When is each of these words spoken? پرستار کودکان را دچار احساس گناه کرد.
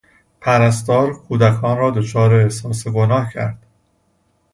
پرستار 0.41 1.19
کودکان 1.23 1.77
را 1.77 1.91
دچار 1.91 2.33
احساس 2.33 2.87
گناه 2.87 3.29
کرد. 3.33 3.59